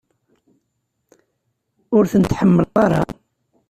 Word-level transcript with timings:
Ur 1.97 2.03
tent-tḥemmleḍ 2.11 2.73
ara? 2.85 3.01